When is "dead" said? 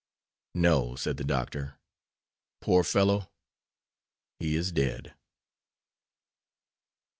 4.71-5.13